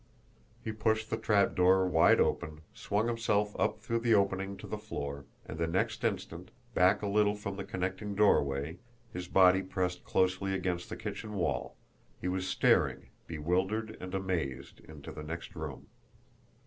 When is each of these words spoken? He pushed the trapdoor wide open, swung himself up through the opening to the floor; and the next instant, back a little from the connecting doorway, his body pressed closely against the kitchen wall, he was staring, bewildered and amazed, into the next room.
He 0.63 0.71
pushed 0.71 1.11
the 1.11 1.15
trapdoor 1.17 1.85
wide 1.85 2.19
open, 2.19 2.61
swung 2.73 3.05
himself 3.05 3.55
up 3.59 3.77
through 3.81 3.99
the 3.99 4.15
opening 4.15 4.57
to 4.57 4.65
the 4.65 4.79
floor; 4.79 5.25
and 5.45 5.59
the 5.59 5.67
next 5.67 6.03
instant, 6.03 6.49
back 6.73 7.03
a 7.03 7.07
little 7.07 7.35
from 7.35 7.55
the 7.55 7.63
connecting 7.63 8.15
doorway, 8.15 8.79
his 9.13 9.27
body 9.27 9.61
pressed 9.61 10.03
closely 10.03 10.55
against 10.55 10.89
the 10.89 10.97
kitchen 10.97 11.35
wall, 11.35 11.75
he 12.19 12.27
was 12.27 12.47
staring, 12.47 13.09
bewildered 13.27 13.95
and 14.01 14.15
amazed, 14.15 14.79
into 14.87 15.11
the 15.11 15.21
next 15.21 15.55
room. 15.55 15.85